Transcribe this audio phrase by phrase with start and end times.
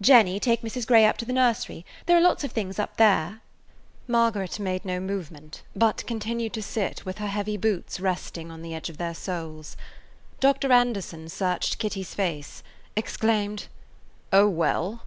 [0.00, 0.86] Jenny, take Mrs.
[0.86, 1.84] Grey up to the nursery.
[2.06, 3.42] There are lots of things up there."
[4.06, 8.50] [Page 167] Margaret made no movement, but continued to sit with her heavy boots resting
[8.50, 9.76] on the edge of their soles.
[10.40, 10.72] Dr.
[10.72, 12.62] Anderson searched Kitty's face,
[12.96, 13.66] exclaimed,
[14.32, 15.02] "Oh, well!"